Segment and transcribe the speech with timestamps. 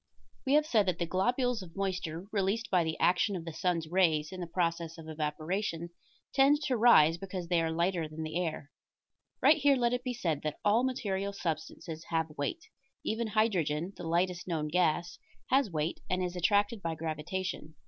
[0.47, 4.31] We have said that globules of moisture, released by the action of the sun's rays
[4.31, 5.91] in the process of evaporation,
[6.33, 8.71] tend to rise because they are lighter than the air.
[9.43, 12.65] Right here let it be said that all material substances have weight;
[13.03, 15.19] even hydrogen, the lightest known gas,
[15.51, 17.75] has weight, and is attracted by gravitation.